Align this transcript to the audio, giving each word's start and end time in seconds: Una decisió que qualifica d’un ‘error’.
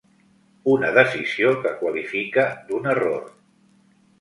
Una 0.75 0.89
decisió 0.95 1.51
que 1.65 1.73
qualifica 1.83 2.47
d’un 2.71 2.91
‘error’. 2.95 3.21